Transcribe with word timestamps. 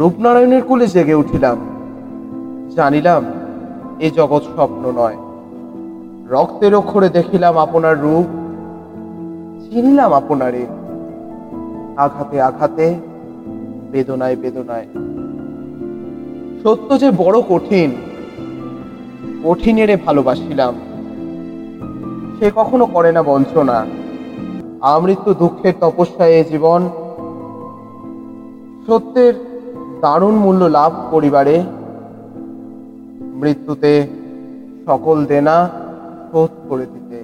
রূপনারায়ণের 0.00 0.62
কুলে 0.62 0.86
জেগে 0.86 1.14
উঠিলাম। 1.14 1.58
জানিলাম, 2.76 3.24
এ 4.00 4.10
জগৎ 4.10 4.42
স্বপ্ন 4.42 4.92
নয়। 4.96 5.16
রক্তের 6.28 6.74
অক্ষরে 6.74 7.08
দেখিলাম 7.08 7.58
আপনার 7.58 8.00
রূপ, 8.00 8.24
চিনিলাম 9.70 10.12
আপনারে। 10.12 10.66
আঘাতে 11.96 12.40
আঘাতে, 12.40 12.94
বেদনায় 13.92 14.36
বেদনায়। 14.36 14.86
সত্য 16.62 17.00
যে 17.00 17.10
বড় 17.10 17.40
কঠিন, 17.40 17.94
কঠিনেরে 19.44 19.96
ভালোবাসিলাম। 19.96 20.74
সে 22.38 22.50
কখনো 22.56 22.86
করে 22.86 23.12
না 23.12 23.22
বঞ্চনা। 23.22 23.86
আমৃত্যু 24.80 25.34
দুঃখের 25.34 25.72
তপস্যায় 25.80 26.44
জীবন, 26.44 26.88
সত্যের 28.86 29.49
দারুণ 30.00 30.34
মূল্য 30.34 30.62
লাভ 30.78 30.92
করিবারে 31.10 31.56
মৃত্যুতে 33.40 33.92
সকল 34.86 35.16
দেনা 35.24 35.56
শোধ 36.30 36.52
করে 36.68 36.86
দিতে। 36.86 37.18